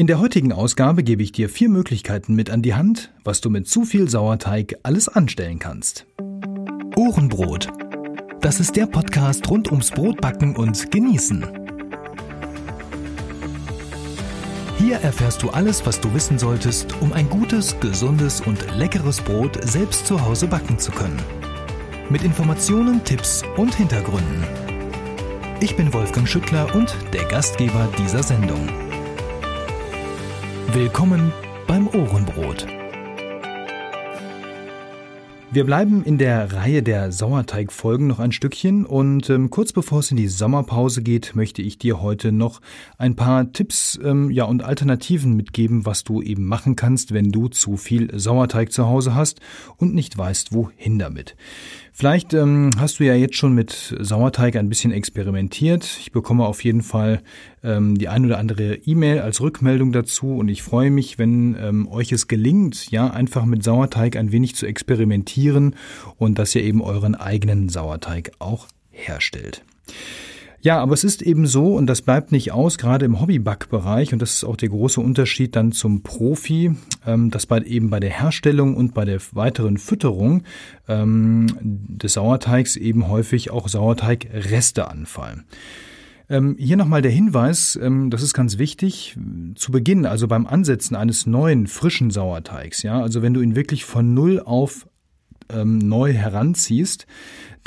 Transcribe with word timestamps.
In 0.00 0.06
der 0.06 0.20
heutigen 0.20 0.52
Ausgabe 0.52 1.02
gebe 1.02 1.24
ich 1.24 1.32
dir 1.32 1.48
vier 1.48 1.68
Möglichkeiten 1.68 2.36
mit 2.36 2.50
an 2.50 2.62
die 2.62 2.74
Hand, 2.74 3.12
was 3.24 3.40
du 3.40 3.50
mit 3.50 3.66
zu 3.66 3.84
viel 3.84 4.08
Sauerteig 4.08 4.76
alles 4.84 5.08
anstellen 5.08 5.58
kannst. 5.58 6.06
Ohrenbrot. 6.94 7.66
Das 8.40 8.60
ist 8.60 8.76
der 8.76 8.86
Podcast 8.86 9.50
rund 9.50 9.72
ums 9.72 9.90
Brotbacken 9.90 10.54
und 10.54 10.92
Genießen. 10.92 11.44
Hier 14.78 14.98
erfährst 14.98 15.42
du 15.42 15.50
alles, 15.50 15.84
was 15.84 16.00
du 16.00 16.14
wissen 16.14 16.38
solltest, 16.38 16.94
um 17.00 17.12
ein 17.12 17.28
gutes, 17.28 17.74
gesundes 17.80 18.40
und 18.40 18.64
leckeres 18.76 19.20
Brot 19.20 19.58
selbst 19.64 20.06
zu 20.06 20.24
Hause 20.24 20.46
backen 20.46 20.78
zu 20.78 20.92
können. 20.92 21.20
Mit 22.08 22.22
Informationen, 22.22 23.02
Tipps 23.02 23.42
und 23.56 23.74
Hintergründen. 23.74 24.44
Ich 25.58 25.74
bin 25.74 25.92
Wolfgang 25.92 26.28
Schüttler 26.28 26.72
und 26.76 26.94
der 27.12 27.24
Gastgeber 27.24 27.88
dieser 27.98 28.22
Sendung. 28.22 28.87
Willkommen 30.72 31.32
beim 31.66 31.88
Ohrenbrot. 31.88 32.66
Wir 35.50 35.64
bleiben 35.64 36.04
in 36.04 36.18
der 36.18 36.52
Reihe 36.52 36.82
der 36.82 37.10
Sauerteigfolgen 37.10 38.06
noch 38.06 38.18
ein 38.18 38.32
Stückchen 38.32 38.84
und 38.84 39.30
ähm, 39.30 39.48
kurz 39.48 39.72
bevor 39.72 40.00
es 40.00 40.10
in 40.10 40.18
die 40.18 40.28
Sommerpause 40.28 41.02
geht, 41.02 41.34
möchte 41.34 41.62
ich 41.62 41.78
dir 41.78 42.02
heute 42.02 42.32
noch 42.32 42.60
ein 42.98 43.16
paar 43.16 43.50
Tipps 43.50 43.98
ähm, 44.04 44.30
ja 44.30 44.44
und 44.44 44.62
Alternativen 44.62 45.34
mitgeben, 45.34 45.86
was 45.86 46.04
du 46.04 46.20
eben 46.20 46.44
machen 46.44 46.76
kannst, 46.76 47.14
wenn 47.14 47.32
du 47.32 47.48
zu 47.48 47.78
viel 47.78 48.10
Sauerteig 48.18 48.70
zu 48.70 48.86
Hause 48.86 49.14
hast 49.14 49.40
und 49.78 49.94
nicht 49.94 50.18
weißt, 50.18 50.52
wohin 50.52 50.98
damit. 50.98 51.34
Vielleicht 51.98 52.32
ähm, 52.32 52.70
hast 52.78 53.00
du 53.00 53.04
ja 53.04 53.14
jetzt 53.14 53.34
schon 53.34 53.56
mit 53.56 53.92
Sauerteig 53.98 54.54
ein 54.54 54.68
bisschen 54.68 54.92
experimentiert. 54.92 55.98
Ich 55.98 56.12
bekomme 56.12 56.46
auf 56.46 56.62
jeden 56.62 56.82
Fall 56.82 57.20
ähm, 57.64 57.98
die 57.98 58.06
ein 58.06 58.24
oder 58.24 58.38
andere 58.38 58.76
E-Mail 58.76 59.18
als 59.18 59.40
Rückmeldung 59.40 59.90
dazu 59.90 60.36
und 60.36 60.48
ich 60.48 60.62
freue 60.62 60.92
mich, 60.92 61.18
wenn 61.18 61.56
ähm, 61.60 61.88
euch 61.88 62.12
es 62.12 62.28
gelingt, 62.28 62.92
ja, 62.92 63.10
einfach 63.10 63.46
mit 63.46 63.64
Sauerteig 63.64 64.14
ein 64.14 64.30
wenig 64.30 64.54
zu 64.54 64.64
experimentieren 64.64 65.74
und 66.18 66.38
dass 66.38 66.54
ihr 66.54 66.62
eben 66.62 66.82
euren 66.82 67.16
eigenen 67.16 67.68
Sauerteig 67.68 68.30
auch 68.38 68.68
herstellt. 68.92 69.64
Ja, 70.60 70.80
aber 70.80 70.94
es 70.94 71.04
ist 71.04 71.22
eben 71.22 71.46
so, 71.46 71.76
und 71.76 71.86
das 71.86 72.02
bleibt 72.02 72.32
nicht 72.32 72.50
aus, 72.50 72.78
gerade 72.78 73.04
im 73.04 73.20
Hobbybackbereich, 73.20 74.12
und 74.12 74.20
das 74.20 74.34
ist 74.34 74.44
auch 74.44 74.56
der 74.56 74.70
große 74.70 75.00
Unterschied 75.00 75.54
dann 75.54 75.70
zum 75.70 76.02
Profi, 76.02 76.72
ähm, 77.06 77.30
dass 77.30 77.46
bei, 77.46 77.60
eben 77.60 77.90
bei 77.90 78.00
der 78.00 78.10
Herstellung 78.10 78.74
und 78.74 78.92
bei 78.92 79.04
der 79.04 79.20
weiteren 79.32 79.78
Fütterung 79.78 80.42
ähm, 80.88 81.46
des 81.60 82.14
Sauerteigs 82.14 82.74
eben 82.74 83.08
häufig 83.08 83.52
auch 83.52 83.68
Sauerteigreste 83.68 84.88
anfallen. 84.88 85.44
Ähm, 86.28 86.56
hier 86.58 86.76
nochmal 86.76 87.02
der 87.02 87.12
Hinweis, 87.12 87.78
das 87.80 88.22
ist 88.22 88.34
ganz 88.34 88.58
wichtig, 88.58 89.16
zu 89.54 89.72
Beginn, 89.72 90.04
also 90.04 90.28
beim 90.28 90.46
Ansetzen 90.46 90.94
eines 90.94 91.24
neuen, 91.24 91.66
frischen 91.66 92.10
Sauerteigs, 92.10 92.82
ja, 92.82 93.00
also 93.00 93.22
wenn 93.22 93.32
du 93.32 93.40
ihn 93.40 93.56
wirklich 93.56 93.86
von 93.86 94.12
Null 94.12 94.42
auf 94.44 94.86
ähm, 95.50 95.78
neu 95.78 96.12
heranziehst, 96.12 97.06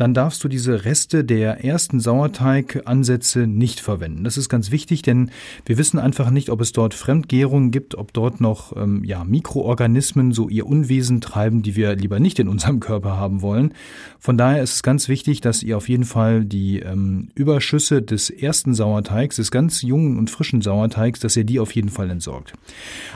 dann 0.01 0.15
darfst 0.15 0.43
du 0.43 0.47
diese 0.47 0.83
Reste 0.83 1.23
der 1.23 1.63
ersten 1.63 1.99
Sauerteigansätze 1.99 3.45
nicht 3.45 3.79
verwenden. 3.79 4.23
Das 4.23 4.35
ist 4.35 4.49
ganz 4.49 4.71
wichtig, 4.71 5.03
denn 5.03 5.29
wir 5.63 5.77
wissen 5.77 5.99
einfach 5.99 6.31
nicht, 6.31 6.49
ob 6.49 6.59
es 6.59 6.71
dort 6.71 6.95
Fremdgärungen 6.95 7.69
gibt, 7.69 7.93
ob 7.93 8.11
dort 8.11 8.41
noch 8.41 8.75
ähm, 8.75 9.03
ja, 9.03 9.23
Mikroorganismen 9.23 10.31
so 10.31 10.49
ihr 10.49 10.65
Unwesen 10.65 11.21
treiben, 11.21 11.61
die 11.61 11.75
wir 11.75 11.95
lieber 11.95 12.19
nicht 12.19 12.39
in 12.39 12.47
unserem 12.47 12.79
Körper 12.79 13.15
haben 13.15 13.43
wollen. 13.43 13.75
Von 14.17 14.39
daher 14.39 14.63
ist 14.63 14.73
es 14.73 14.81
ganz 14.81 15.07
wichtig, 15.07 15.39
dass 15.39 15.61
ihr 15.61 15.77
auf 15.77 15.87
jeden 15.87 16.05
Fall 16.05 16.45
die 16.45 16.79
ähm, 16.79 17.29
Überschüsse 17.35 18.01
des 18.01 18.31
ersten 18.31 18.73
Sauerteigs, 18.73 19.35
des 19.35 19.51
ganz 19.51 19.83
jungen 19.83 20.17
und 20.17 20.31
frischen 20.31 20.61
Sauerteigs, 20.61 21.19
dass 21.19 21.37
ihr 21.37 21.43
die 21.43 21.59
auf 21.59 21.75
jeden 21.75 21.89
Fall 21.89 22.09
entsorgt. 22.09 22.53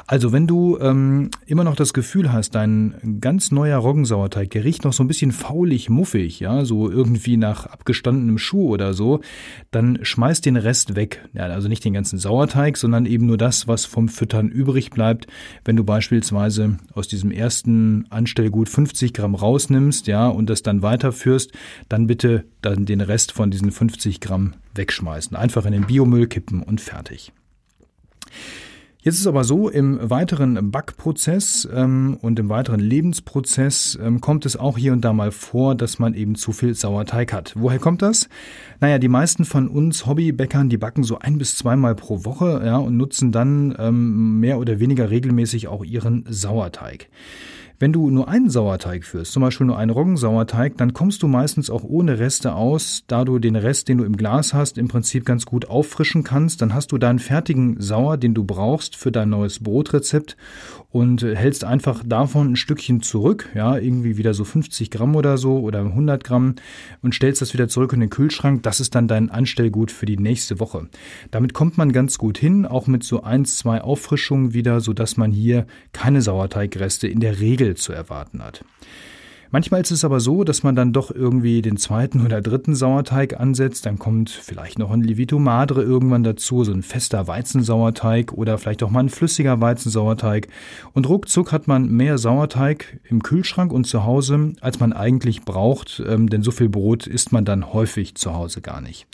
Also 0.06 0.31
wenn 0.31 0.45
du 0.45 0.78
ähm, 0.80 1.31
immer 1.47 1.63
noch 1.63 1.75
das 1.75 1.95
Gefühl 1.95 2.31
hast, 2.31 2.53
dein 2.53 3.17
ganz 3.22 3.50
neuer 3.50 3.80
Roggensauerteig, 3.80 4.52
der 4.52 4.63
riecht 4.63 4.83
noch 4.83 4.94
so 4.94 5.03
ein 5.03 5.08
bisschen 5.08 5.31
faulig, 5.31 5.89
muffig, 5.89 6.39
ja, 6.39 6.63
so 6.63 6.74
so 6.75 6.91
irgendwie 6.91 7.38
nach 7.38 7.66
abgestandenem 7.66 8.38
Schuh 8.38 8.69
oder 8.69 8.94
so, 8.94 9.22
dann 9.72 10.00
schmeiß 10.01 10.41
den 10.41 10.57
Rest 10.57 10.95
weg. 10.95 11.27
Ja, 11.33 11.44
also 11.44 11.69
nicht 11.69 11.85
den 11.85 11.94
ganzen 11.94 12.19
Sauerteig, 12.19 12.75
sondern 12.77 13.05
eben 13.05 13.25
nur 13.25 13.38
das, 13.38 13.67
was 13.67 13.85
vom 13.85 14.09
Füttern 14.09 14.50
übrig 14.50 14.89
bleibt. 14.89 15.27
Wenn 15.63 15.77
du 15.77 15.83
beispielsweise 15.83 16.77
aus 16.94 17.07
diesem 17.07 17.31
ersten 17.31 18.05
Anstellgut 18.09 18.67
50 18.67 19.13
Gramm 19.13 19.35
rausnimmst, 19.35 20.07
ja, 20.07 20.27
und 20.27 20.50
das 20.50 20.63
dann 20.63 20.81
weiterführst, 20.81 21.51
dann 21.88 22.07
bitte 22.07 22.44
dann 22.61 22.85
den 22.85 23.01
Rest 23.01 23.31
von 23.31 23.51
diesen 23.51 23.71
50 23.71 24.19
Gramm 24.19 24.55
wegschmeißen. 24.73 25.38
Einfach 25.38 25.66
in 25.66 25.71
den 25.71 25.88
Biomüll 25.88 26.27
kippen 26.27 26.61
und 26.61 26.81
fertig. 26.81 27.31
Jetzt 29.05 29.19
ist 29.19 29.27
aber 29.27 29.43
so, 29.43 29.69
im 29.69 29.99
weiteren 30.01 30.71
Backprozess 30.71 31.69
ähm, 31.71 32.17
und 32.23 32.39
im 32.39 32.49
weiteren 32.49 32.79
Lebensprozess 32.79 33.99
ähm, 34.01 34.19
kommt 34.19 34.47
es 34.47 34.57
auch 34.57 34.79
hier 34.79 34.93
und 34.93 35.01
da 35.01 35.13
mal 35.13 35.29
vor, 35.29 35.75
dass 35.75 35.99
man 35.99 36.16
eben 36.16 36.33
zu 36.33 36.53
viel 36.53 36.73
Sauerteig 36.73 37.31
hat. 37.31 37.53
Woher 37.55 37.77
kommt 37.77 38.01
das? 38.01 38.29
Naja, 38.79 38.97
die 38.97 39.07
meisten 39.07 39.45
von 39.45 39.67
uns 39.67 40.07
Hobbybäckern, 40.07 40.69
die 40.69 40.77
backen 40.77 41.03
so 41.03 41.19
ein 41.19 41.38
bis 41.38 41.55
zweimal 41.55 41.94
pro 41.94 42.25
Woche 42.25 42.63
ja, 42.65 42.77
und 42.77 42.97
nutzen 42.97 43.31
dann 43.31 43.75
ähm, 43.77 44.39
mehr 44.39 44.57
oder 44.57 44.79
weniger 44.79 45.11
regelmäßig 45.11 45.67
auch 45.67 45.85
ihren 45.85 46.25
Sauerteig. 46.27 47.07
Wenn 47.78 47.91
du 47.91 48.09
nur 48.09 48.30
einen 48.30 48.50
Sauerteig 48.50 49.03
führst, 49.03 49.34
zum 49.34 49.41
Beispiel 49.41 49.68
nur 49.68 49.78
einen 49.78 49.91
Roggensauerteig, 49.91 50.78
dann 50.78 50.94
kommst 50.94 51.22
du 51.24 51.28
meistens 51.28 51.69
auch 51.69 51.84
ohne 51.84 52.19
Reste 52.19 52.56
aus, 52.56 53.03
da 53.08 53.25
du 53.25 53.38
den 53.38 53.58
Rest, 53.58 53.90
den 53.90 53.97
du 53.97 54.06
im 54.06 54.16
Glas 54.16 54.53
hast, 54.53 54.78
im 54.78 54.88
Prinzip 54.88 55.25
ganz 55.25 55.46
gut 55.46 55.69
auffrischen 55.69 56.24
kannst. 56.24 56.62
Dann 56.62 56.74
hast 56.74 56.94
du 56.94 56.97
deinen 56.97 57.19
fertigen 57.19 57.81
Sauer, 57.81 58.16
den 58.16 58.34
du 58.34 58.46
brauchst 58.46 58.96
für 58.96 59.12
dein 59.12 59.30
neues 59.30 59.59
Brotrezept 59.59 60.38
und 60.96 61.24
hältst 61.24 61.66
einfach 61.66 62.03
davon 62.06 62.53
ein 62.53 62.56
Stückchen 62.56 63.02
zurück, 63.02 63.50
ja, 63.53 63.78
irgendwie 63.78 64.16
wieder 64.16 64.34
so 64.34 64.46
50 64.46 64.90
Gramm 64.90 65.18
oder 65.18 65.38
so 65.38 65.59
oder 65.59 65.80
100 65.80 66.24
Gramm 66.24 66.56
und 67.02 67.13
stellst 67.13 67.42
das 67.42 67.53
wieder 67.53 67.68
zurück 67.68 67.92
in 67.92 68.00
den 68.00 68.09
Kühlschrank. 68.09 68.63
Das 68.63 68.80
ist 68.80 68.96
dann 68.96 69.09
dein 69.09 69.30
Anstellgut 69.30 69.92
für 69.92 70.06
die 70.06 70.18
nächste 70.18 70.62
Woche. 70.62 70.88
Damit 71.31 71.53
kommt 71.53 71.78
man 71.78 71.92
ganz 71.92 72.18
gut 72.18 72.38
hin, 72.38 72.66
auch 72.66 72.88
mit 72.88 73.03
so 73.03 73.24
eins, 73.24 73.57
zwei 73.57 73.81
Auffrischungen 73.81 74.53
wieder, 74.53 74.80
so 74.80 74.94
dass 74.94 75.18
man 75.18 75.34
hier 75.34 75.68
keine 75.92 76.22
Sauerteigreste 76.22 77.09
in 77.09 77.19
der 77.19 77.42
Regel 77.42 77.64
Regel 77.65 77.75
zu 77.75 77.93
erwarten 77.93 78.43
hat. 78.43 78.63
Manchmal 79.51 79.79
ist 79.81 79.91
es 79.91 80.03
aber 80.03 80.19
so, 80.19 80.43
dass 80.43 80.63
man 80.63 80.75
dann 80.75 80.91
doch 80.91 81.11
irgendwie 81.11 81.61
den 81.61 81.77
zweiten 81.77 82.25
oder 82.25 82.41
dritten 82.41 82.75
Sauerteig 82.75 83.39
ansetzt. 83.39 83.85
Dann 83.85 83.99
kommt 83.99 84.29
vielleicht 84.29 84.79
noch 84.79 84.91
ein 84.91 85.01
Levito 85.01 85.39
Madre 85.39 85.81
irgendwann 85.81 86.23
dazu, 86.23 86.63
so 86.65 86.73
ein 86.73 86.81
fester 86.81 87.27
Weizensauerteig 87.27 88.33
oder 88.33 88.57
vielleicht 88.57 88.83
auch 88.83 88.89
mal 88.89 89.01
ein 89.01 89.09
flüssiger 89.09 89.61
Weizensauerteig. 89.61 90.49
Und 90.93 91.07
ruckzuck 91.07 91.53
hat 91.53 91.67
man 91.67 91.89
mehr 91.89 92.17
Sauerteig 92.17 92.99
im 93.07 93.23
Kühlschrank 93.23 93.71
und 93.71 93.85
zu 93.85 94.03
Hause, 94.03 94.53
als 94.59 94.79
man 94.79 94.91
eigentlich 94.91 95.43
braucht, 95.43 96.03
ähm, 96.05 96.27
denn 96.29 96.41
so 96.41 96.51
viel 96.51 96.67
Brot 96.67 97.07
isst 97.07 97.31
man 97.31 97.45
dann 97.45 97.71
häufig 97.71 98.15
zu 98.15 98.33
Hause 98.33 98.61
gar 98.61 98.81
nicht. 98.81 99.07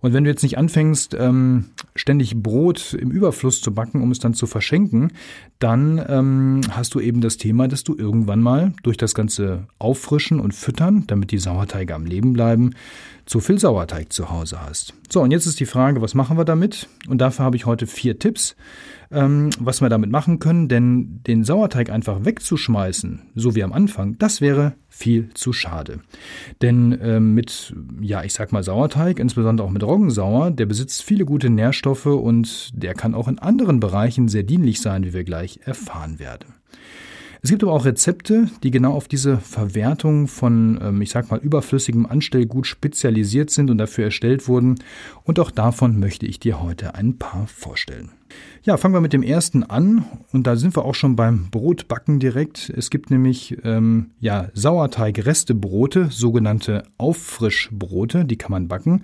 Und 0.00 0.12
wenn 0.12 0.24
du 0.24 0.30
jetzt 0.30 0.42
nicht 0.42 0.56
anfängst, 0.56 1.16
ähm, 1.18 1.66
ständig 1.96 2.42
Brot 2.42 2.94
im 2.94 3.10
Überfluss 3.10 3.60
zu 3.60 3.74
backen, 3.74 4.02
um 4.02 4.10
es 4.10 4.18
dann 4.18 4.34
zu 4.34 4.46
verschenken, 4.46 5.12
dann 5.58 6.04
ähm, 6.08 6.60
hast 6.70 6.94
du 6.94 7.00
eben 7.00 7.20
das 7.20 7.36
Thema, 7.36 7.68
dass 7.68 7.84
du 7.84 7.96
irgendwann 7.96 8.40
mal 8.40 8.72
durch 8.82 8.96
das 8.96 9.14
ganze 9.14 9.66
Auffrischen 9.78 10.40
und 10.40 10.54
Füttern, 10.54 11.04
damit 11.06 11.30
die 11.30 11.38
Sauerteige 11.38 11.94
am 11.94 12.06
Leben 12.06 12.32
bleiben, 12.32 12.74
zu 13.26 13.40
viel 13.40 13.58
Sauerteig 13.58 14.12
zu 14.12 14.30
Hause 14.30 14.60
hast. 14.64 14.94
So, 15.10 15.20
und 15.20 15.32
jetzt 15.32 15.46
ist 15.46 15.58
die 15.58 15.66
Frage, 15.66 16.00
was 16.00 16.14
machen 16.14 16.38
wir 16.38 16.44
damit? 16.44 16.88
Und 17.08 17.18
dafür 17.18 17.44
habe 17.44 17.56
ich 17.56 17.66
heute 17.66 17.86
vier 17.86 18.18
Tipps, 18.18 18.56
ähm, 19.10 19.50
was 19.58 19.80
wir 19.80 19.88
damit 19.88 20.10
machen 20.10 20.38
können, 20.38 20.68
denn 20.68 21.20
den 21.26 21.44
Sauerteig 21.44 21.90
einfach 21.90 22.24
wegzuschmeißen, 22.24 23.22
so 23.34 23.54
wie 23.54 23.62
am 23.62 23.72
Anfang, 23.72 24.18
das 24.18 24.40
wäre 24.40 24.74
viel 24.88 25.30
zu 25.34 25.52
schade. 25.52 26.00
Denn 26.62 26.98
ähm, 27.02 27.34
mit, 27.34 27.74
ja, 28.00 28.24
ich 28.24 28.32
sag 28.32 28.52
mal 28.52 28.62
Sauerteig, 28.62 29.18
insbesondere 29.18 29.66
auch 29.66 29.72
mit 29.72 29.82
Roggensauer, 29.82 30.50
der 30.50 30.66
besitzt 30.66 31.02
viele 31.02 31.24
gute 31.24 31.50
Nährstoffe 31.50 32.06
und 32.06 32.70
der 32.74 32.94
kann 32.94 33.14
auch 33.14 33.28
in 33.28 33.38
anderen 33.38 33.80
Bereichen 33.80 34.28
sehr 34.28 34.42
dienlich 34.42 34.80
sein, 34.80 35.04
wie 35.04 35.12
wir 35.12 35.24
gleich 35.24 35.60
erfahren 35.64 36.18
werden. 36.18 36.54
Es 37.46 37.50
gibt 37.50 37.62
aber 37.62 37.74
auch 37.74 37.84
Rezepte, 37.84 38.48
die 38.64 38.72
genau 38.72 38.92
auf 38.94 39.06
diese 39.06 39.36
Verwertung 39.36 40.26
von, 40.26 40.80
ähm, 40.82 41.00
ich 41.00 41.10
sag 41.10 41.30
mal, 41.30 41.38
überflüssigem 41.38 42.04
Anstellgut 42.04 42.66
spezialisiert 42.66 43.50
sind 43.50 43.70
und 43.70 43.78
dafür 43.78 44.06
erstellt 44.06 44.48
wurden. 44.48 44.76
Und 45.22 45.38
auch 45.38 45.52
davon 45.52 46.00
möchte 46.00 46.26
ich 46.26 46.40
dir 46.40 46.60
heute 46.60 46.96
ein 46.96 47.18
paar 47.18 47.46
vorstellen. 47.46 48.10
Ja, 48.66 48.76
fangen 48.76 48.94
wir 48.94 49.00
mit 49.00 49.12
dem 49.12 49.22
ersten 49.22 49.62
an 49.62 50.04
und 50.32 50.44
da 50.44 50.56
sind 50.56 50.76
wir 50.76 50.84
auch 50.84 50.96
schon 50.96 51.14
beim 51.14 51.50
Brotbacken 51.52 52.18
direkt. 52.18 52.68
Es 52.76 52.90
gibt 52.90 53.12
nämlich 53.12 53.58
ähm, 53.62 54.10
ja 54.18 54.48
Sauerteigrestebrote, 54.54 56.08
sogenannte 56.10 56.82
Auffrischbrote, 56.98 58.24
die 58.24 58.34
kann 58.36 58.50
man 58.50 58.66
backen. 58.66 59.02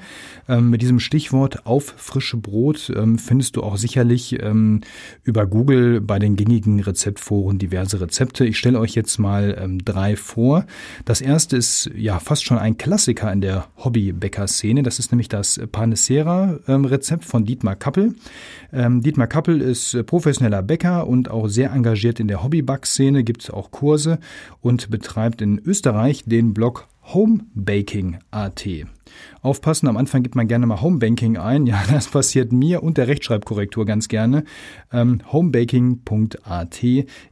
Ähm, 0.48 0.70
mit 0.70 0.82
diesem 0.82 0.98
Stichwort 0.98 1.64
auffrische 1.64 2.38
Brot 2.38 2.92
ähm, 2.96 3.18
findest 3.18 3.54
du 3.54 3.62
auch 3.62 3.76
sicherlich 3.76 4.42
ähm, 4.42 4.80
über 5.22 5.46
Google 5.46 6.00
bei 6.00 6.18
den 6.18 6.34
gängigen 6.34 6.80
Rezeptforen 6.80 7.60
diverse 7.60 8.00
Rezepte. 8.00 8.44
Ich 8.44 8.58
stelle 8.58 8.80
euch 8.80 8.96
jetzt 8.96 9.18
mal 9.18 9.56
ähm, 9.60 9.78
drei 9.84 10.16
vor. 10.16 10.66
Das 11.04 11.20
erste 11.20 11.56
ist 11.56 11.88
ja 11.94 12.18
fast 12.18 12.44
schon 12.44 12.58
ein 12.58 12.78
Klassiker 12.78 13.32
in 13.32 13.40
der 13.40 13.68
Hobbybäcker-Szene. 13.76 14.82
Das 14.82 14.98
ist 14.98 15.12
nämlich 15.12 15.28
das 15.28 15.60
Panacera-Rezept 15.70 17.24
von 17.24 17.44
Dietmar 17.44 17.76
Kappel. 17.76 18.16
Dietmar 18.72 19.21
Dietmar 19.22 19.28
Kappel 19.28 19.60
ist 19.60 19.94
äh, 19.94 20.02
professioneller 20.02 20.62
Bäcker 20.62 21.06
und 21.06 21.30
auch 21.30 21.46
sehr 21.46 21.70
engagiert 21.70 22.18
in 22.18 22.26
der 22.26 22.42
Hobbyback-Szene, 22.42 23.22
gibt 23.22 23.52
auch 23.52 23.70
Kurse 23.70 24.18
und 24.60 24.90
betreibt 24.90 25.40
in 25.42 25.60
Österreich 25.64 26.24
den 26.26 26.54
Blog 26.54 26.88
Homebaking.at. 27.04 28.66
Aufpassen, 29.40 29.88
am 29.88 29.96
Anfang 29.96 30.22
gibt 30.22 30.34
man 30.34 30.48
gerne 30.48 30.66
mal 30.66 30.80
Homebanking 30.80 31.36
ein. 31.36 31.66
Ja, 31.72 31.82
das 31.90 32.08
passiert 32.08 32.52
mir 32.52 32.82
und 32.82 32.98
der 32.98 33.08
Rechtschreibkorrektur 33.08 33.86
ganz 33.86 34.08
gerne. 34.08 34.44
Ähm, 34.92 35.20
homebaking.at 35.32 36.82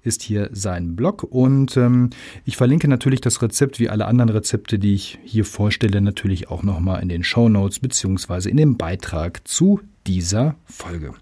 ist 0.02 0.22
hier 0.22 0.48
sein 0.52 0.96
Blog 0.96 1.24
und 1.24 1.76
ähm, 1.76 2.10
ich 2.46 2.56
verlinke 2.56 2.88
natürlich 2.88 3.20
das 3.20 3.42
Rezept 3.42 3.80
wie 3.80 3.90
alle 3.90 4.06
anderen 4.06 4.30
Rezepte, 4.30 4.78
die 4.78 4.94
ich 4.94 5.18
hier 5.24 5.44
vorstelle, 5.44 6.00
natürlich 6.00 6.48
auch 6.48 6.62
nochmal 6.62 7.02
in 7.02 7.10
den 7.10 7.22
Show 7.22 7.50
Notes 7.50 7.80
beziehungsweise 7.80 8.48
in 8.48 8.56
dem 8.56 8.78
Beitrag 8.78 9.46
zu 9.46 9.80
dieser 10.06 10.56
Folge. 10.64 11.14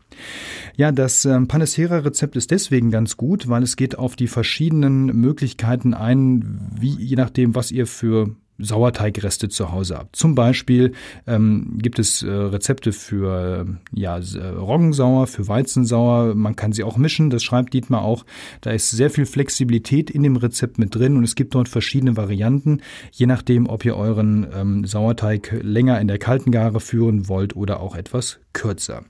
Ja, 0.77 0.93
das 0.93 1.25
ähm, 1.25 1.49
Panacea-Rezept 1.49 2.37
ist 2.37 2.51
deswegen 2.51 2.91
ganz 2.91 3.17
gut, 3.17 3.49
weil 3.49 3.63
es 3.63 3.77
geht 3.77 3.99
auf 3.99 4.17
die 4.17 4.29
verschiedenen 4.29 5.07
Möglichkeiten 5.07 5.95
ein, 5.95 6.61
wie 6.79 6.91
je 6.91 7.17
nachdem, 7.17 7.55
was 7.55 7.71
ihr 7.71 7.87
für 7.87 8.35
Sauerteigreste 8.59 9.49
zu 9.49 9.73
Hause 9.73 9.97
habt. 9.97 10.17
Zum 10.17 10.35
Beispiel 10.35 10.93
ähm, 11.27 11.79
gibt 11.79 11.99
es 11.99 12.23
äh, 12.23 12.31
Rezepte 12.31 12.93
für 12.93 13.67
äh, 13.67 13.99
ja, 13.99 14.17
Roggensauer, 14.17 15.27
für 15.27 15.47
Weizensauer. 15.47 16.35
Man 16.35 16.57
kann 16.57 16.73
sie 16.73 16.85
auch 16.85 16.97
mischen, 16.97 17.31
das 17.31 17.45
schreibt 17.45 17.73
Dietmar 17.73 18.03
auch. 18.03 18.25
Da 18.61 18.71
ist 18.71 18.91
sehr 18.91 19.11
viel 19.11 19.27
Flexibilität 19.27 20.11
in 20.11 20.23
dem 20.23 20.37
Rezept 20.37 20.79
mit 20.79 20.95
drin 20.95 21.17
und 21.17 21.25
es 21.25 21.35
gibt 21.35 21.55
dort 21.55 21.69
verschiedene 21.69 22.17
Varianten, 22.17 22.81
je 23.13 23.27
nachdem, 23.27 23.69
ob 23.69 23.85
ihr 23.85 23.97
euren 23.97 24.47
ähm, 24.55 24.85
Sauerteig 24.85 25.59
länger 25.63 26.01
in 26.01 26.09
der 26.09 26.19
kalten 26.19 26.51
Gare 26.51 26.81
führen 26.81 27.29
wollt 27.29 27.55
oder 27.55 27.81
auch 27.81 27.95
etwas 27.95 28.41
kürzer. 28.53 29.05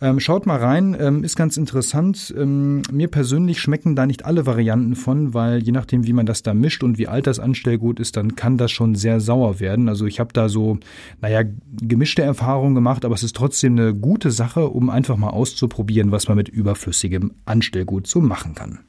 Ähm, 0.00 0.20
schaut 0.20 0.46
mal 0.46 0.58
rein, 0.58 0.96
ähm, 0.98 1.24
ist 1.24 1.36
ganz 1.36 1.56
interessant. 1.56 2.34
Ähm, 2.36 2.82
mir 2.90 3.08
persönlich 3.08 3.60
schmecken 3.60 3.96
da 3.96 4.06
nicht 4.06 4.24
alle 4.24 4.46
Varianten 4.46 4.96
von, 4.96 5.34
weil 5.34 5.62
je 5.62 5.72
nachdem, 5.72 6.06
wie 6.06 6.12
man 6.12 6.26
das 6.26 6.42
da 6.42 6.54
mischt 6.54 6.82
und 6.82 6.98
wie 6.98 7.08
alt 7.08 7.26
das 7.26 7.38
Anstellgut 7.38 8.00
ist, 8.00 8.16
dann 8.16 8.36
kann 8.36 8.58
das 8.58 8.72
schon 8.72 8.94
sehr 8.94 9.20
sauer 9.20 9.60
werden. 9.60 9.88
Also 9.88 10.06
ich 10.06 10.20
habe 10.20 10.32
da 10.32 10.48
so, 10.48 10.78
naja, 11.20 11.42
gemischte 11.80 12.22
Erfahrungen 12.22 12.74
gemacht, 12.74 13.04
aber 13.04 13.14
es 13.14 13.22
ist 13.22 13.36
trotzdem 13.36 13.78
eine 13.78 13.94
gute 13.94 14.30
Sache, 14.30 14.68
um 14.68 14.90
einfach 14.90 15.16
mal 15.16 15.30
auszuprobieren, 15.30 16.10
was 16.10 16.28
man 16.28 16.36
mit 16.36 16.48
überflüssigem 16.48 17.32
Anstellgut 17.44 18.06
so 18.06 18.20
machen 18.20 18.54
kann. 18.54 18.80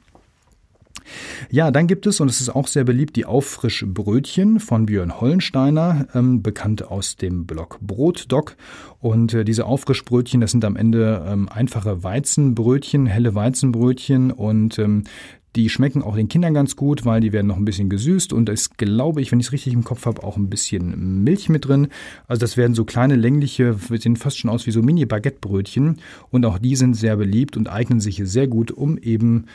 Ja, 1.50 1.70
dann 1.70 1.86
gibt 1.86 2.06
es, 2.06 2.20
und 2.20 2.28
es 2.28 2.40
ist 2.40 2.48
auch 2.48 2.66
sehr 2.66 2.84
beliebt, 2.84 3.16
die 3.16 3.26
Auffrischbrötchen 3.26 4.60
von 4.60 4.86
Björn 4.86 5.20
Hollensteiner, 5.20 6.08
ähm, 6.14 6.42
bekannt 6.42 6.86
aus 6.88 7.16
dem 7.16 7.46
Blog 7.46 7.78
Brotdoc. 7.80 8.56
Und 9.00 9.34
äh, 9.34 9.44
diese 9.44 9.66
Auffrischbrötchen, 9.66 10.40
das 10.40 10.50
sind 10.50 10.64
am 10.64 10.76
Ende 10.76 11.24
ähm, 11.26 11.48
einfache 11.48 12.02
Weizenbrötchen, 12.02 13.06
helle 13.06 13.34
Weizenbrötchen 13.34 14.30
und 14.30 14.78
ähm, 14.78 15.04
die 15.56 15.70
schmecken 15.70 16.02
auch 16.02 16.16
den 16.16 16.28
Kindern 16.28 16.52
ganz 16.52 16.76
gut, 16.76 17.04
weil 17.06 17.20
die 17.20 17.32
werden 17.32 17.46
noch 17.46 17.56
ein 17.56 17.64
bisschen 17.64 17.88
gesüßt 17.88 18.32
und 18.34 18.46
da 18.46 18.52
ist, 18.52 18.76
glaube 18.76 19.22
ich, 19.22 19.32
wenn 19.32 19.40
ich 19.40 19.46
es 19.46 19.52
richtig 19.52 19.72
im 19.72 19.84
Kopf 19.84 20.04
habe, 20.04 20.22
auch 20.22 20.36
ein 20.36 20.50
bisschen 20.50 21.24
Milch 21.24 21.48
mit 21.48 21.66
drin. 21.66 21.88
Also 22.28 22.40
das 22.40 22.58
werden 22.58 22.74
so 22.74 22.84
kleine 22.84 23.16
längliche, 23.16 23.74
sehen 23.74 24.16
fast 24.16 24.38
schon 24.38 24.50
aus 24.50 24.66
wie 24.66 24.70
so 24.70 24.82
Mini-Baguettebrötchen 24.82 25.96
und 26.30 26.44
auch 26.44 26.58
die 26.58 26.76
sind 26.76 26.94
sehr 26.94 27.16
beliebt 27.16 27.56
und 27.56 27.68
eignen 27.70 28.00
sich 28.00 28.20
sehr 28.24 28.46
gut, 28.46 28.70
um 28.70 28.98
eben 28.98 29.46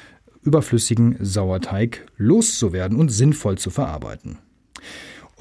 überflüssigen 0.44 1.18
Sauerteig 1.20 2.06
loszuwerden 2.18 2.98
und 2.98 3.10
sinnvoll 3.10 3.58
zu 3.58 3.70
verarbeiten. 3.70 4.40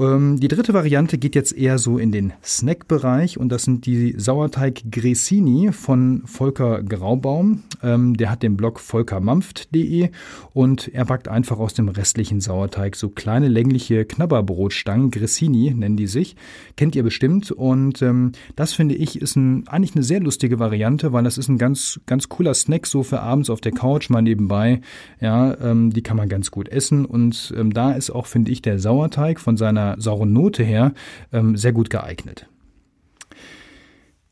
Ähm, 0.00 0.40
die 0.40 0.48
dritte 0.48 0.72
Variante 0.72 1.18
geht 1.18 1.34
jetzt 1.34 1.52
eher 1.52 1.78
so 1.78 1.98
in 1.98 2.10
den 2.10 2.32
Snack-Bereich 2.42 3.36
und 3.36 3.50
das 3.50 3.64
sind 3.64 3.84
die 3.84 4.14
Sauerteig 4.16 4.90
Grissini 4.90 5.72
von 5.72 6.22
Volker 6.24 6.82
Graubaum. 6.82 7.64
Ähm, 7.82 8.16
der 8.16 8.30
hat 8.30 8.42
den 8.42 8.56
Blog 8.56 8.80
volkermampft.de 8.80 10.08
und 10.54 10.88
er 10.88 11.04
backt 11.04 11.28
einfach 11.28 11.58
aus 11.58 11.74
dem 11.74 11.90
restlichen 11.90 12.40
Sauerteig 12.40 12.96
so 12.96 13.10
kleine 13.10 13.48
längliche 13.48 14.06
Knabberbrotstangen, 14.06 15.10
Grissini 15.10 15.74
nennen 15.74 15.98
die 15.98 16.06
sich, 16.06 16.34
kennt 16.76 16.96
ihr 16.96 17.02
bestimmt 17.02 17.50
und 17.50 18.00
ähm, 18.00 18.32
das 18.56 18.72
finde 18.72 18.94
ich 18.94 19.20
ist 19.20 19.36
ein, 19.36 19.68
eigentlich 19.68 19.94
eine 19.94 20.04
sehr 20.04 20.20
lustige 20.20 20.58
Variante, 20.58 21.12
weil 21.12 21.24
das 21.24 21.36
ist 21.36 21.48
ein 21.48 21.58
ganz, 21.58 22.00
ganz 22.06 22.30
cooler 22.30 22.54
Snack 22.54 22.86
so 22.86 23.02
für 23.02 23.20
abends 23.20 23.50
auf 23.50 23.60
der 23.60 23.72
Couch 23.72 24.08
mal 24.08 24.22
nebenbei. 24.22 24.80
Ja, 25.20 25.56
die 25.74 26.02
kann 26.02 26.16
man 26.16 26.28
ganz 26.28 26.50
gut 26.50 26.68
essen 26.68 27.04
und 27.04 27.52
da 27.74 27.92
ist 27.92 28.10
auch, 28.10 28.26
finde 28.26 28.50
ich, 28.50 28.62
der 28.62 28.78
Sauerteig 28.78 29.40
von 29.40 29.56
seiner 29.56 29.89
sauren 29.98 30.32
Note 30.32 30.62
her 30.62 30.92
ähm, 31.32 31.56
sehr 31.56 31.72
gut 31.72 31.90
geeignet. 31.90 32.46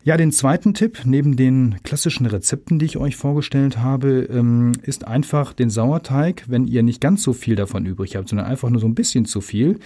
Ja, 0.05 0.17
den 0.17 0.33
zweiten 0.33 0.73
Tipp, 0.75 1.03
neben 1.05 1.37
den 1.37 1.77
klassischen 1.83 2.25
Rezepten, 2.25 2.79
die 2.79 2.87
ich 2.87 2.97
euch 2.97 3.17
vorgestellt 3.17 3.79
habe, 3.79 4.27
ähm, 4.31 4.73
ist 4.83 5.07
einfach 5.07 5.53
den 5.53 5.71
Sauerteig, 5.71 6.45
wenn 6.47 6.67
ihr 6.67 6.83
nicht 6.83 7.01
ganz 7.01 7.23
so 7.23 7.33
viel 7.33 7.57
davon 7.57 7.85
übrig 7.85 8.17
habt, 8.17 8.29
sondern 8.29 8.47
einfach 8.47 8.71
nur 8.71 8.81
so 8.81 8.87
ein 8.87 8.95
bisschen 8.95 9.27
zu 9.27 9.41
viel, 9.41 9.81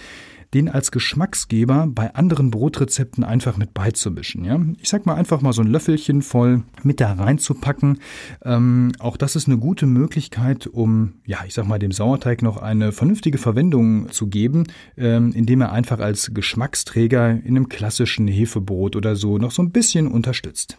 den 0.53 0.69
als 0.69 0.91
Geschmacksgeber 0.91 1.87
bei 1.89 2.13
anderen 2.15 2.51
Brotrezepten 2.51 3.23
einfach 3.23 3.57
mit 3.57 3.73
beizumischen. 3.73 4.45
Ja? 4.45 4.59
Ich 4.79 4.89
sag 4.89 5.05
mal 5.05 5.15
einfach 5.15 5.41
mal 5.41 5.53
so 5.53 5.61
ein 5.61 5.67
Löffelchen 5.67 6.21
voll 6.21 6.63
mit 6.83 6.99
da 6.99 7.13
reinzupacken. 7.13 7.99
Ähm, 8.43 8.91
auch 8.99 9.17
das 9.17 9.35
ist 9.35 9.47
eine 9.47 9.57
gute 9.57 9.85
Möglichkeit, 9.85 10.67
um, 10.67 11.13
ja, 11.25 11.39
ich 11.47 11.53
sag 11.53 11.67
mal, 11.67 11.79
dem 11.79 11.91
Sauerteig 11.91 12.41
noch 12.41 12.57
eine 12.57 12.91
vernünftige 12.91 13.37
Verwendung 13.37 14.11
zu 14.11 14.27
geben, 14.27 14.65
ähm, 14.97 15.31
indem 15.33 15.61
er 15.61 15.71
einfach 15.71 15.99
als 15.99 16.33
Geschmacksträger 16.33 17.31
in 17.31 17.55
einem 17.55 17.69
klassischen 17.69 18.27
Hefebrot 18.27 18.95
oder 18.95 19.15
so 19.15 19.37
noch 19.37 19.51
so 19.51 19.61
ein 19.61 19.71
bisschen 19.71 20.07
unterstützt. 20.07 20.77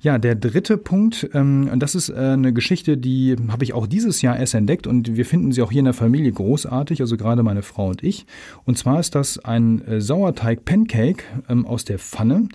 Ja, 0.00 0.18
der 0.18 0.34
dritte 0.34 0.76
Punkt, 0.76 1.30
ähm, 1.32 1.70
das 1.76 1.94
ist 1.94 2.10
äh, 2.10 2.14
eine 2.14 2.52
Geschichte, 2.52 2.96
die 2.96 3.36
habe 3.48 3.64
ich 3.64 3.72
auch 3.72 3.86
dieses 3.86 4.22
Jahr 4.22 4.38
erst 4.38 4.54
entdeckt 4.54 4.86
und 4.86 5.16
wir 5.16 5.24
finden 5.24 5.52
sie 5.52 5.62
auch 5.62 5.72
hier 5.72 5.80
in 5.80 5.86
der 5.86 5.94
Familie 5.94 6.32
großartig, 6.32 7.00
also 7.00 7.16
gerade 7.16 7.42
meine 7.42 7.62
Frau 7.62 7.88
und 7.88 8.02
ich. 8.02 8.26
Und 8.64 8.76
zwar 8.76 9.00
ist 9.00 9.14
das 9.14 9.38
ein 9.38 9.80
äh, 9.86 10.00
Sauerteig-Pancake 10.00 11.24
ähm, 11.48 11.66
aus 11.66 11.84
der 11.84 11.98
Pfanne 11.98 12.48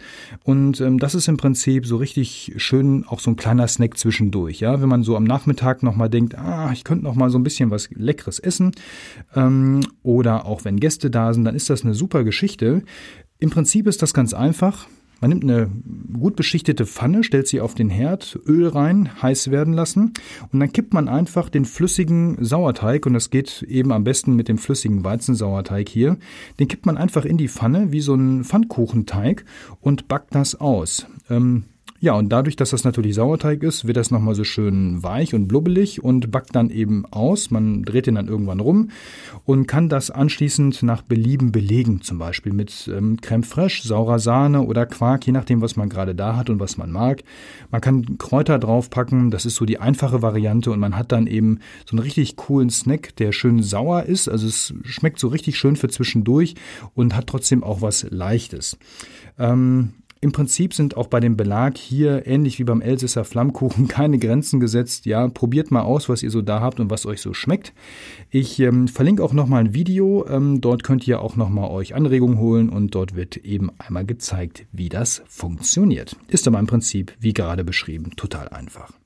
und 0.43 0.79
ähm, 0.81 0.99
das 0.99 1.15
ist 1.15 1.27
im 1.27 1.37
Prinzip 1.37 1.85
so 1.85 1.97
richtig 1.97 2.53
schön 2.57 3.05
auch 3.07 3.19
so 3.19 3.31
ein 3.31 3.35
kleiner 3.35 3.67
Snack 3.67 3.97
zwischendurch. 3.97 4.59
Ja, 4.59 4.81
wenn 4.81 4.89
man 4.89 5.03
so 5.03 5.15
am 5.15 5.23
Nachmittag 5.23 5.83
nochmal 5.83 6.09
denkt, 6.09 6.37
ah, 6.37 6.71
ich 6.71 6.83
könnte 6.83 7.03
noch 7.03 7.15
mal 7.15 7.29
so 7.29 7.39
ein 7.39 7.43
bisschen 7.43 7.71
was 7.71 7.89
Leckeres 7.91 8.39
essen 8.39 8.71
ähm, 9.35 9.81
oder 10.03 10.45
auch 10.45 10.63
wenn 10.63 10.79
Gäste 10.79 11.09
da 11.09 11.33
sind, 11.33 11.45
dann 11.45 11.55
ist 11.55 11.69
das 11.69 11.83
eine 11.83 11.93
super 11.93 12.23
Geschichte. 12.23 12.83
Im 13.39 13.49
Prinzip 13.49 13.87
ist 13.87 14.01
das 14.01 14.13
ganz 14.13 14.33
einfach. 14.33 14.87
Man 15.21 15.29
nimmt 15.29 15.43
eine 15.43 15.69
gut 16.19 16.35
beschichtete 16.35 16.87
Pfanne, 16.87 17.23
stellt 17.23 17.47
sie 17.47 17.61
auf 17.61 17.75
den 17.75 17.89
Herd, 17.89 18.39
Öl 18.47 18.67
rein, 18.67 19.21
heiß 19.21 19.51
werden 19.51 19.73
lassen 19.73 20.13
und 20.51 20.59
dann 20.59 20.73
kippt 20.73 20.93
man 20.93 21.07
einfach 21.07 21.49
den 21.49 21.65
flüssigen 21.65 22.43
Sauerteig 22.43 23.05
und 23.05 23.13
das 23.13 23.29
geht 23.29 23.61
eben 23.63 23.91
am 23.91 24.03
besten 24.03 24.35
mit 24.35 24.47
dem 24.47 24.57
flüssigen 24.57 25.03
Weizensauerteig 25.03 25.87
hier. 25.87 26.17
Den 26.59 26.67
kippt 26.67 26.87
man 26.87 26.97
einfach 26.97 27.23
in 27.23 27.37
die 27.37 27.49
Pfanne 27.49 27.91
wie 27.91 28.01
so 28.01 28.15
ein 28.15 28.43
Pfannkuchenteig 28.43 29.45
und 29.79 30.07
backt 30.07 30.33
das 30.33 30.59
aus. 30.59 31.05
Ähm, 31.29 31.65
ja, 32.03 32.15
und 32.15 32.29
dadurch, 32.29 32.55
dass 32.55 32.71
das 32.71 32.83
natürlich 32.83 33.13
Sauerteig 33.13 33.61
ist, 33.61 33.85
wird 33.85 33.95
das 33.95 34.09
nochmal 34.09 34.33
so 34.33 34.43
schön 34.43 35.03
weich 35.03 35.35
und 35.35 35.47
blubbelig 35.47 36.03
und 36.03 36.31
backt 36.31 36.55
dann 36.55 36.71
eben 36.71 37.05
aus. 37.11 37.51
Man 37.51 37.83
dreht 37.83 38.07
den 38.07 38.15
dann 38.15 38.27
irgendwann 38.27 38.59
rum 38.59 38.89
und 39.45 39.67
kann 39.67 39.87
das 39.87 40.09
anschließend 40.09 40.81
nach 40.81 41.03
Belieben 41.03 41.51
belegen, 41.51 42.01
zum 42.01 42.17
Beispiel 42.17 42.53
mit 42.53 42.89
ähm, 42.91 43.21
Creme 43.21 43.43
fraiche, 43.43 43.87
saurer 43.87 44.17
Sahne 44.17 44.63
oder 44.63 44.87
Quark, 44.87 45.27
je 45.27 45.31
nachdem, 45.31 45.61
was 45.61 45.75
man 45.75 45.89
gerade 45.89 46.15
da 46.15 46.35
hat 46.35 46.49
und 46.49 46.59
was 46.59 46.75
man 46.75 46.91
mag. 46.91 47.23
Man 47.69 47.81
kann 47.81 48.17
Kräuter 48.17 48.57
draufpacken, 48.57 49.29
das 49.29 49.45
ist 49.45 49.57
so 49.57 49.65
die 49.65 49.77
einfache 49.77 50.23
Variante 50.23 50.71
und 50.71 50.79
man 50.79 50.97
hat 50.97 51.11
dann 51.11 51.27
eben 51.27 51.59
so 51.85 51.95
einen 51.95 52.03
richtig 52.03 52.35
coolen 52.35 52.71
Snack, 52.71 53.15
der 53.17 53.31
schön 53.31 53.61
sauer 53.61 54.03
ist. 54.03 54.27
Also 54.27 54.47
es 54.47 54.73
schmeckt 54.85 55.19
so 55.19 55.27
richtig 55.27 55.55
schön 55.55 55.75
für 55.75 55.89
zwischendurch 55.89 56.55
und 56.95 57.15
hat 57.15 57.27
trotzdem 57.27 57.63
auch 57.63 57.83
was 57.83 58.07
Leichtes. 58.09 58.79
Ähm, 59.37 59.93
im 60.21 60.31
Prinzip 60.31 60.75
sind 60.75 60.95
auch 60.95 61.07
bei 61.07 61.19
dem 61.19 61.35
Belag 61.35 61.79
hier, 61.79 62.27
ähnlich 62.27 62.59
wie 62.59 62.63
beim 62.63 62.81
Elsisser 62.81 63.25
Flammkuchen, 63.25 63.87
keine 63.89 64.19
Grenzen 64.19 64.59
gesetzt. 64.59 65.07
Ja, 65.07 65.27
probiert 65.27 65.71
mal 65.71 65.81
aus, 65.81 66.09
was 66.09 66.21
ihr 66.21 66.29
so 66.29 66.43
da 66.43 66.61
habt 66.61 66.79
und 66.79 66.91
was 66.91 67.07
euch 67.07 67.21
so 67.21 67.33
schmeckt. 67.33 67.73
Ich 68.29 68.59
ähm, 68.59 68.87
verlinke 68.87 69.23
auch 69.23 69.33
nochmal 69.33 69.61
ein 69.61 69.73
Video. 69.73 70.27
Ähm, 70.27 70.61
dort 70.61 70.83
könnt 70.83 71.07
ihr 71.07 71.21
auch 71.21 71.35
nochmal 71.35 71.71
euch 71.71 71.95
Anregungen 71.95 72.37
holen 72.37 72.69
und 72.69 72.93
dort 72.93 73.15
wird 73.15 73.37
eben 73.37 73.71
einmal 73.79 74.05
gezeigt, 74.05 74.67
wie 74.71 74.89
das 74.89 75.23
funktioniert. 75.27 76.15
Ist 76.27 76.47
aber 76.47 76.59
im 76.59 76.67
Prinzip, 76.67 77.13
wie 77.19 77.33
gerade 77.33 77.63
beschrieben, 77.63 78.11
total 78.15 78.49
einfach. 78.49 79.00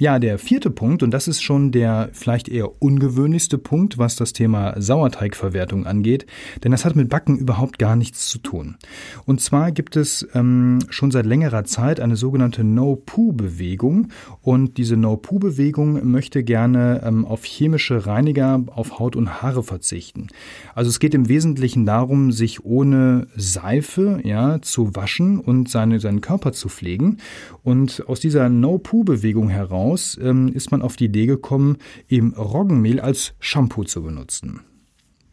Ja, 0.00 0.18
der 0.18 0.38
vierte 0.38 0.70
Punkt, 0.70 1.02
und 1.02 1.10
das 1.10 1.28
ist 1.28 1.42
schon 1.42 1.72
der 1.72 2.08
vielleicht 2.14 2.48
eher 2.48 2.80
ungewöhnlichste 2.80 3.58
Punkt, 3.58 3.98
was 3.98 4.16
das 4.16 4.32
Thema 4.32 4.72
Sauerteigverwertung 4.80 5.84
angeht, 5.84 6.24
denn 6.64 6.72
das 6.72 6.86
hat 6.86 6.96
mit 6.96 7.10
Backen 7.10 7.36
überhaupt 7.36 7.78
gar 7.78 7.96
nichts 7.96 8.26
zu 8.26 8.38
tun. 8.38 8.78
Und 9.26 9.42
zwar 9.42 9.72
gibt 9.72 9.96
es 9.96 10.26
ähm, 10.32 10.78
schon 10.88 11.10
seit 11.10 11.26
längerer 11.26 11.64
Zeit 11.64 12.00
eine 12.00 12.16
sogenannte 12.16 12.64
No-Poo-Bewegung 12.64 14.08
und 14.40 14.78
diese 14.78 14.96
No-Poo-Bewegung 14.96 16.10
möchte 16.10 16.44
gerne 16.44 17.02
ähm, 17.04 17.26
auf 17.26 17.44
chemische 17.44 18.06
Reiniger 18.06 18.64
auf 18.74 19.00
Haut 19.00 19.16
und 19.16 19.42
Haare 19.42 19.62
verzichten. 19.62 20.28
Also 20.74 20.88
es 20.88 20.98
geht 20.98 21.12
im 21.12 21.28
Wesentlichen 21.28 21.84
darum, 21.84 22.32
sich 22.32 22.64
ohne 22.64 23.26
Seife 23.36 24.20
ja, 24.24 24.62
zu 24.62 24.96
waschen 24.96 25.38
und 25.38 25.68
seine, 25.68 26.00
seinen 26.00 26.22
Körper 26.22 26.52
zu 26.52 26.70
pflegen. 26.70 27.18
Und 27.62 28.08
aus 28.08 28.20
dieser 28.20 28.48
No-Poo-Bewegung 28.48 29.50
heraus 29.50 29.89
hinaus 29.90 30.18
ähm, 30.22 30.48
ist 30.48 30.70
man 30.70 30.82
auf 30.82 30.96
die 30.96 31.06
Idee 31.06 31.26
gekommen, 31.26 31.78
eben 32.08 32.34
Roggenmehl 32.34 33.00
als 33.00 33.34
Shampoo 33.40 33.84
zu 33.84 34.02
benutzen. 34.02 34.60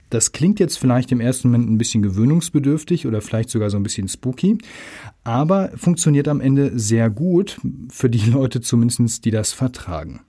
Das 0.10 0.32
klingt 0.32 0.60
jetzt 0.60 0.80
vielleicht 0.80 1.12
im 1.12 1.20
ersten 1.20 1.52
Moment 1.52 1.70
ein 1.70 1.78
bisschen 1.78 2.02
gewöhnungsbedürftig 2.02 3.08
oder 3.08 3.22
vielleicht 3.22 3.50
sogar 3.50 3.70
so 3.70 3.76
ein 3.76 3.84
bisschen 3.84 4.08
spooky, 4.08 4.58
aber 5.28 5.72
funktioniert 5.76 6.30
am 6.30 6.40
Ende 6.40 6.80
sehr 6.80 7.10
gut 7.10 7.60
für 7.90 8.10
die 8.10 8.30
Leute 8.30 8.62
zumindest, 8.62 9.26
die 9.26 9.32
das 9.32 9.52
vertragen. 9.52 10.22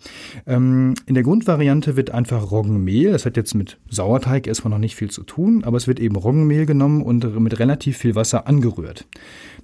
Ähm, 0.44 0.94
in 1.06 1.14
der 1.14 1.22
Grundvariante 1.22 1.94
wird 1.94 2.10
einfach 2.10 2.50
Roggenmehl, 2.50 3.12
das 3.12 3.24
hat 3.24 3.36
jetzt 3.36 3.54
mit 3.54 3.78
Sauerteig 3.88 4.48
erstmal 4.48 4.72
noch 4.72 4.78
nicht 4.78 4.96
viel 4.96 5.08
zu 5.08 5.22
tun, 5.22 5.62
aber 5.62 5.76
es 5.76 5.86
wird 5.86 6.00
eben 6.00 6.16
Roggenmehl 6.16 6.66
genommen 6.66 7.02
und 7.02 7.38
mit 7.38 7.60
relativ 7.60 7.96
viel 7.96 8.16
Wasser 8.16 8.48
angerührt. 8.48 9.06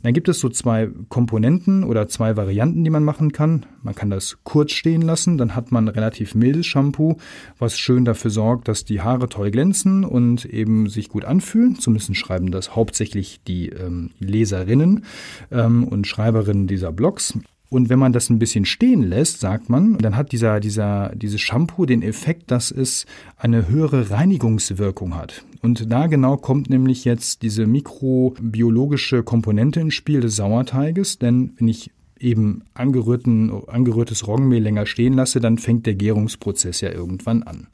Dann 0.04 0.12
gibt 0.12 0.28
es 0.28 0.38
so 0.38 0.50
zwei 0.50 0.90
Komponenten 1.08 1.82
oder 1.82 2.06
zwei 2.08 2.36
Varianten, 2.36 2.84
die 2.84 2.90
man 2.90 3.04
machen 3.04 3.32
kann. 3.32 3.64
Man 3.82 3.94
kann 3.94 4.10
das 4.10 4.36
kurz 4.44 4.72
stehen 4.72 5.02
lassen, 5.02 5.38
dann 5.38 5.56
hat 5.56 5.72
man 5.72 5.88
relativ 5.88 6.34
mildes 6.34 6.66
Shampoo, 6.66 7.16
was 7.58 7.78
schön 7.78 8.04
dafür 8.04 8.30
sorgt, 8.30 8.68
dass 8.68 8.84
die 8.84 9.00
Haare 9.00 9.30
toll 9.30 9.50
glänzen 9.50 10.04
und 10.04 10.44
eben 10.44 10.88
sich 10.90 11.08
gut 11.08 11.24
anfühlen. 11.24 11.76
Zumindest 11.76 12.14
schreiben 12.16 12.50
das 12.50 12.76
hauptsächlich 12.76 13.40
die 13.48 13.70
ähm, 13.70 14.10
Leserinnen 14.20 15.04
ähm, 15.50 15.84
und 15.84 16.06
Schreiberinnen 16.06 16.66
dieser 16.66 16.92
Blogs. 16.92 17.38
Und 17.70 17.88
wenn 17.88 17.98
man 17.98 18.12
das 18.12 18.30
ein 18.30 18.38
bisschen 18.38 18.66
stehen 18.66 19.02
lässt, 19.02 19.40
sagt 19.40 19.68
man, 19.68 19.98
dann 19.98 20.16
hat 20.16 20.30
dieser, 20.30 20.60
dieser, 20.60 21.10
dieses 21.16 21.40
Shampoo 21.40 21.86
den 21.86 22.02
Effekt, 22.02 22.52
dass 22.52 22.70
es 22.70 23.04
eine 23.36 23.68
höhere 23.68 24.10
Reinigungswirkung 24.10 25.16
hat. 25.16 25.44
Und 25.60 25.90
da 25.90 26.06
genau 26.06 26.36
kommt 26.36 26.70
nämlich 26.70 27.04
jetzt 27.04 27.42
diese 27.42 27.66
mikrobiologische 27.66 29.24
Komponente 29.24 29.80
ins 29.80 29.94
Spiel 29.94 30.20
des 30.20 30.36
Sauerteiges, 30.36 31.18
denn 31.18 31.54
wenn 31.56 31.66
ich 31.66 31.90
eben 32.18 32.62
angerührten, 32.74 33.50
angerührtes 33.66 34.26
Roggenmehl 34.26 34.62
länger 34.62 34.86
stehen 34.86 35.14
lasse, 35.14 35.40
dann 35.40 35.58
fängt 35.58 35.86
der 35.86 35.94
Gärungsprozess 35.94 36.80
ja 36.80 36.90
irgendwann 36.90 37.42
an. 37.42 37.66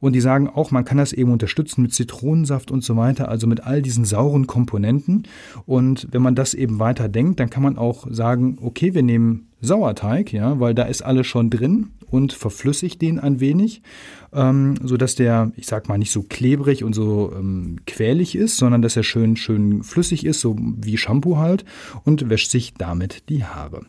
Und 0.00 0.14
die 0.14 0.20
sagen 0.20 0.48
auch, 0.48 0.70
man 0.70 0.84
kann 0.84 0.98
das 0.98 1.12
eben 1.12 1.32
unterstützen 1.32 1.82
mit 1.82 1.94
Zitronensaft 1.94 2.70
und 2.70 2.84
so 2.84 2.96
weiter, 2.96 3.28
also 3.28 3.46
mit 3.46 3.64
all 3.64 3.82
diesen 3.82 4.04
sauren 4.04 4.46
Komponenten. 4.46 5.24
Und 5.66 6.08
wenn 6.10 6.22
man 6.22 6.34
das 6.34 6.54
eben 6.54 6.78
weiter 6.78 7.08
denkt, 7.08 7.40
dann 7.40 7.50
kann 7.50 7.62
man 7.62 7.78
auch 7.78 8.06
sagen, 8.10 8.58
okay, 8.60 8.94
wir 8.94 9.02
nehmen 9.02 9.48
Sauerteig, 9.60 10.32
ja, 10.32 10.60
weil 10.60 10.74
da 10.74 10.84
ist 10.84 11.02
alles 11.02 11.26
schon 11.26 11.50
drin 11.50 11.88
und 12.10 12.32
verflüssigt 12.32 13.02
den 13.02 13.18
ein 13.18 13.40
wenig, 13.40 13.82
ähm, 14.32 14.74
so 14.82 14.96
dass 14.96 15.14
der, 15.14 15.52
ich 15.56 15.66
sag 15.66 15.88
mal, 15.88 15.98
nicht 15.98 16.12
so 16.12 16.22
klebrig 16.22 16.84
und 16.84 16.94
so 16.94 17.32
ähm, 17.34 17.78
quälig 17.86 18.34
ist, 18.34 18.56
sondern 18.56 18.82
dass 18.82 18.96
er 18.96 19.02
schön, 19.02 19.36
schön 19.36 19.82
flüssig 19.82 20.24
ist, 20.24 20.40
so 20.40 20.56
wie 20.58 20.96
Shampoo 20.96 21.38
halt 21.38 21.64
und 22.04 22.28
wäscht 22.30 22.50
sich 22.50 22.74
damit 22.74 23.28
die 23.28 23.44
Haare. 23.44 23.86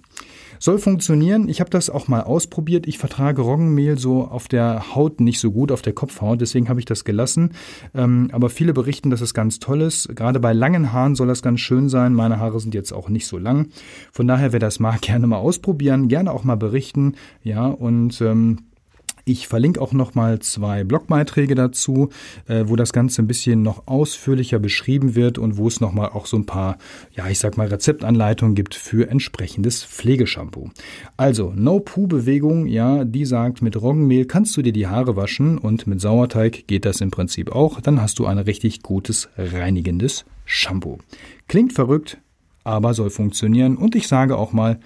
Soll 0.59 0.77
funktionieren. 0.77 1.47
Ich 1.47 1.61
habe 1.61 1.69
das 1.69 1.89
auch 1.89 2.07
mal 2.07 2.21
ausprobiert. 2.21 2.87
Ich 2.87 2.97
vertrage 2.97 3.41
Roggenmehl 3.41 3.97
so 3.97 4.25
auf 4.25 4.47
der 4.47 4.93
Haut 4.93 5.21
nicht 5.21 5.39
so 5.39 5.51
gut, 5.51 5.71
auf 5.71 5.81
der 5.81 5.93
Kopfhaut. 5.93 6.41
Deswegen 6.41 6.67
habe 6.67 6.79
ich 6.79 6.85
das 6.85 7.05
gelassen. 7.05 7.51
Ähm, 7.95 8.29
aber 8.33 8.49
viele 8.49 8.73
berichten, 8.73 9.09
dass 9.09 9.21
es 9.21 9.33
ganz 9.33 9.59
toll 9.59 9.81
ist. 9.81 10.13
Gerade 10.15 10.39
bei 10.39 10.53
langen 10.53 10.91
Haaren 10.91 11.15
soll 11.15 11.27
das 11.27 11.41
ganz 11.41 11.61
schön 11.61 11.87
sein. 11.87 12.13
Meine 12.13 12.39
Haare 12.39 12.59
sind 12.59 12.73
jetzt 12.73 12.91
auch 12.91 13.07
nicht 13.07 13.25
so 13.25 13.37
lang. 13.37 13.69
Von 14.11 14.27
daher, 14.27 14.51
wer 14.51 14.59
das 14.59 14.79
mag, 14.79 15.01
gerne 15.01 15.27
mal 15.27 15.37
ausprobieren. 15.37 16.09
Gerne 16.09 16.31
auch 16.31 16.43
mal 16.43 16.57
berichten. 16.57 17.15
Ja, 17.41 17.67
und 17.67 18.19
ähm, 18.21 18.57
ich 19.29 19.47
verlinke 19.47 19.79
auch 19.81 19.93
noch 19.93 20.15
mal 20.15 20.39
zwei 20.39 20.83
Blogbeiträge 20.83 21.53
dazu, 21.53 22.09
äh, 22.47 22.63
wo 22.65 22.75
das 22.75 22.93
Ganze 22.93 23.21
ein 23.21 23.27
bisschen 23.27 23.61
noch 23.61 23.87
ausführlicher 23.87 24.59
beschrieben 24.59 25.15
wird 25.15 25.37
und 25.37 25.57
wo 25.57 25.67
es 25.67 25.79
noch 25.81 25.93
mal 25.93 26.09
auch 26.09 26.25
so 26.25 26.37
ein 26.37 26.45
paar, 26.45 26.77
ja, 27.13 27.27
ich 27.27 27.39
sag 27.39 27.57
mal 27.57 27.67
Rezeptanleitungen 27.67 28.55
gibt 28.55 28.75
für 28.75 29.09
entsprechendes 29.09 29.83
Pflegeshampoo. 29.83 30.71
Also 31.17 31.53
No-Poo-Bewegung, 31.55 32.65
ja, 32.65 33.05
die 33.05 33.25
sagt, 33.25 33.61
mit 33.61 33.79
Roggenmehl 33.79 34.25
kannst 34.25 34.57
du 34.57 34.61
dir 34.61 34.73
die 34.73 34.87
Haare 34.87 35.15
waschen 35.15 35.57
und 35.57 35.85
mit 35.85 36.01
Sauerteig 36.01 36.65
geht 36.67 36.85
das 36.85 37.01
im 37.01 37.11
Prinzip 37.11 37.51
auch. 37.51 37.81
Dann 37.81 38.01
hast 38.01 38.19
du 38.19 38.25
ein 38.25 38.39
richtig 38.39 38.81
gutes 38.81 39.29
reinigendes 39.37 40.25
Shampoo. 40.45 40.97
Klingt 41.47 41.73
verrückt, 41.73 42.17
aber 42.63 42.93
soll 42.93 43.11
funktionieren 43.11 43.77
und 43.77 43.95
ich 43.95 44.07
sage 44.07 44.37
auch 44.37 44.53
mal, 44.53 44.79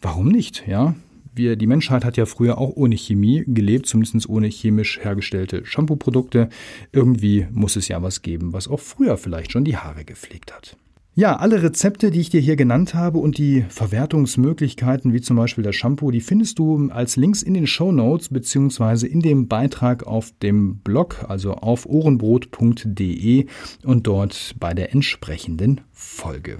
warum 0.00 0.28
nicht, 0.28 0.66
ja? 0.66 0.94
Wir, 1.34 1.56
die 1.56 1.66
Menschheit 1.66 2.04
hat 2.04 2.16
ja 2.16 2.26
früher 2.26 2.58
auch 2.58 2.76
ohne 2.76 2.96
Chemie 2.96 3.44
gelebt, 3.46 3.86
zumindest 3.86 4.28
ohne 4.28 4.48
chemisch 4.48 5.00
hergestellte 5.02 5.64
Shampoo-Produkte. 5.64 6.48
Irgendwie 6.92 7.46
muss 7.52 7.76
es 7.76 7.88
ja 7.88 8.02
was 8.02 8.22
geben, 8.22 8.52
was 8.52 8.68
auch 8.68 8.80
früher 8.80 9.16
vielleicht 9.16 9.52
schon 9.52 9.64
die 9.64 9.76
Haare 9.76 10.04
gepflegt 10.04 10.54
hat. 10.54 10.76
Ja, 11.16 11.36
alle 11.36 11.62
Rezepte, 11.62 12.10
die 12.10 12.20
ich 12.20 12.30
dir 12.30 12.40
hier 12.40 12.56
genannt 12.56 12.94
habe 12.94 13.18
und 13.18 13.38
die 13.38 13.64
Verwertungsmöglichkeiten, 13.68 15.12
wie 15.12 15.20
zum 15.20 15.36
Beispiel 15.36 15.62
das 15.62 15.76
Shampoo, 15.76 16.10
die 16.10 16.20
findest 16.20 16.58
du 16.58 16.88
als 16.90 17.14
Links 17.14 17.42
in 17.42 17.54
den 17.54 17.68
Show 17.68 17.92
Notes 17.92 18.30
beziehungsweise 18.30 19.06
in 19.06 19.20
dem 19.20 19.46
Beitrag 19.46 20.08
auf 20.08 20.32
dem 20.42 20.78
Blog, 20.78 21.24
also 21.28 21.52
auf 21.52 21.86
ohrenbrot.de 21.86 23.46
und 23.84 24.06
dort 24.08 24.56
bei 24.58 24.74
der 24.74 24.92
entsprechenden 24.92 25.82
Folge. 25.92 26.58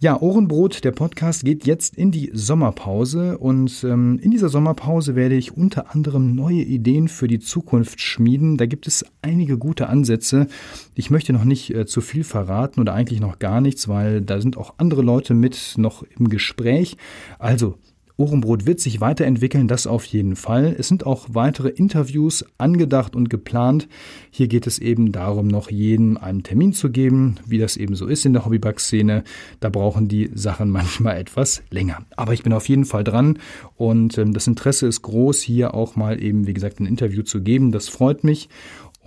Ja, 0.00 0.20
Ohrenbrot, 0.20 0.84
der 0.84 0.92
Podcast 0.92 1.44
geht 1.44 1.66
jetzt 1.66 1.96
in 1.96 2.10
die 2.10 2.30
Sommerpause 2.32 3.38
und 3.38 3.84
ähm, 3.84 4.18
in 4.22 4.30
dieser 4.30 4.48
Sommerpause 4.48 5.16
werde 5.16 5.34
ich 5.34 5.56
unter 5.56 5.94
anderem 5.94 6.34
neue 6.34 6.62
Ideen 6.62 7.08
für 7.08 7.28
die 7.28 7.40
Zukunft 7.40 8.00
schmieden. 8.00 8.56
Da 8.56 8.66
gibt 8.66 8.86
es 8.86 9.04
einige 9.22 9.58
gute 9.58 9.88
Ansätze. 9.88 10.46
Ich 10.94 11.10
möchte 11.10 11.32
noch 11.32 11.44
nicht 11.44 11.74
äh, 11.74 11.86
zu 11.86 12.00
viel 12.00 12.24
verraten 12.24 12.80
oder 12.80 12.94
eigentlich 12.94 13.20
noch 13.20 13.38
gar 13.38 13.60
nichts, 13.60 13.88
weil 13.88 14.20
da 14.20 14.40
sind 14.40 14.56
auch 14.56 14.74
andere 14.78 15.02
Leute 15.02 15.34
mit 15.34 15.74
noch 15.76 16.04
im 16.18 16.28
Gespräch. 16.28 16.96
Also 17.38 17.76
Ohrenbrot 18.20 18.66
wird 18.66 18.80
sich 18.80 19.00
weiterentwickeln, 19.00 19.68
das 19.68 19.86
auf 19.86 20.04
jeden 20.04 20.34
Fall. 20.34 20.74
Es 20.76 20.88
sind 20.88 21.06
auch 21.06 21.28
weitere 21.30 21.68
Interviews 21.68 22.44
angedacht 22.58 23.14
und 23.14 23.30
geplant. 23.30 23.86
Hier 24.32 24.48
geht 24.48 24.66
es 24.66 24.80
eben 24.80 25.12
darum, 25.12 25.46
noch 25.46 25.70
jedem 25.70 26.16
einen 26.16 26.42
Termin 26.42 26.72
zu 26.72 26.90
geben, 26.90 27.36
wie 27.46 27.58
das 27.58 27.76
eben 27.76 27.94
so 27.94 28.08
ist 28.08 28.26
in 28.26 28.32
der 28.32 28.44
Hobbyback-Szene. 28.44 29.22
Da 29.60 29.68
brauchen 29.68 30.08
die 30.08 30.32
Sachen 30.34 30.68
manchmal 30.72 31.16
etwas 31.16 31.62
länger. 31.70 32.00
Aber 32.16 32.32
ich 32.32 32.42
bin 32.42 32.52
auf 32.52 32.68
jeden 32.68 32.86
Fall 32.86 33.04
dran 33.04 33.38
und 33.76 34.18
ähm, 34.18 34.32
das 34.32 34.48
Interesse 34.48 34.88
ist 34.88 35.02
groß, 35.02 35.40
hier 35.40 35.74
auch 35.74 35.94
mal 35.94 36.20
eben, 36.20 36.48
wie 36.48 36.54
gesagt, 36.54 36.80
ein 36.80 36.86
Interview 36.86 37.22
zu 37.22 37.40
geben. 37.40 37.70
Das 37.70 37.88
freut 37.88 38.24
mich. 38.24 38.48